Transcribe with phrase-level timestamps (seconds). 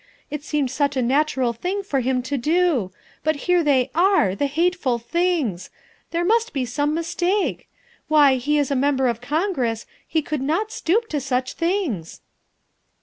[0.31, 2.91] It seemed such a natural thing for him to do;
[3.23, 5.69] but here they are the hateful things!
[6.09, 6.93] There must be 320 THE WIFE OF some
[7.37, 7.69] mistake.
[8.07, 12.21] Why, he is a Member of Congress, he could not stoop to such things."